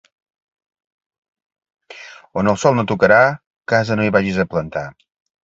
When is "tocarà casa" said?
2.93-3.99